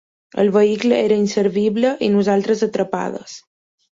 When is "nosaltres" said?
2.15-2.65